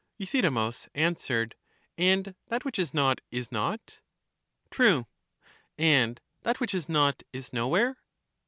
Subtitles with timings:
[0.17, 1.53] Euthydemus answered:
[1.95, 4.01] And that which is not is not.
[4.71, 5.05] True.
[5.77, 7.99] And that which is not is nowhere?